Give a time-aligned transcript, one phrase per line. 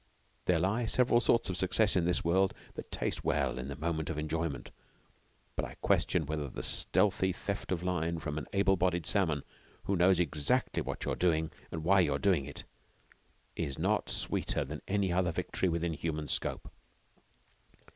[0.45, 4.09] There lie several sorts of success in this world that taste well in the moment
[4.09, 4.71] of enjoyment,
[5.55, 9.43] but I question whether the stealthy theft of line from an able bodied salmon
[9.83, 12.63] who knows exactly what you are doing and why you are doing it
[13.55, 16.71] is not sweeter than any other victory within human scope.